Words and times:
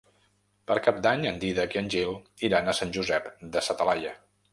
Per 0.69 0.77
Cap 0.85 1.01
d'Any 1.05 1.27
en 1.31 1.35
Dídac 1.43 1.75
i 1.77 1.79
en 1.81 1.91
Gil 1.95 2.15
iran 2.49 2.71
a 2.71 2.75
Sant 2.79 2.95
Josep 2.97 3.29
de 3.57 3.63
sa 3.67 3.77
Talaia. 3.83 4.15